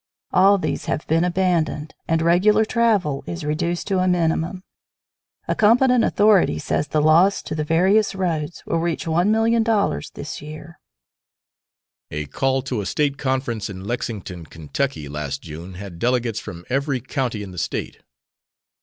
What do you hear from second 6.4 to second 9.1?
says the loss to the various roads will reach